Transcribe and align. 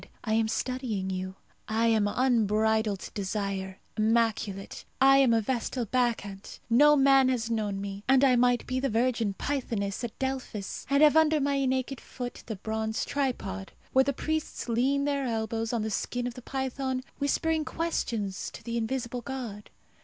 "I 0.23 0.33
am 0.33 0.47
studying 0.47 1.11
you. 1.11 1.35
I 1.67 1.85
am 1.89 2.07
unbridled 2.07 3.11
desire, 3.13 3.77
immaculate. 3.95 4.83
I 4.99 5.17
am 5.17 5.31
a 5.31 5.41
vestal 5.41 5.85
bacchante. 5.85 6.57
No 6.71 6.95
man 6.95 7.29
has 7.29 7.51
known 7.51 7.79
me, 7.79 8.03
and 8.07 8.23
I 8.23 8.35
might 8.35 8.65
be 8.65 8.79
the 8.79 8.89
virgin 8.89 9.35
pythoness 9.35 10.03
at 10.03 10.17
Delphos, 10.17 10.87
and 10.89 11.03
have 11.03 11.15
under 11.15 11.39
my 11.39 11.65
naked 11.65 12.01
foot 12.01 12.41
the 12.47 12.55
bronze 12.55 13.05
tripod, 13.05 13.73
where 13.93 14.03
the 14.03 14.11
priests 14.11 14.67
lean 14.67 15.05
their 15.05 15.27
elbows 15.27 15.71
on 15.71 15.83
the 15.83 15.91
skin 15.91 16.25
of 16.25 16.33
the 16.33 16.41
python, 16.41 17.03
whispering 17.19 17.63
questions 17.63 18.49
to 18.55 18.63
the 18.63 18.77
invisible 18.77 19.21
god. 19.21 19.69